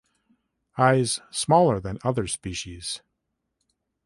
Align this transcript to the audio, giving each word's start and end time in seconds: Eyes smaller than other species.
Eyes 0.79 1.19
smaller 1.29 1.79
than 1.79 1.99
other 2.03 2.25
species. 2.25 3.03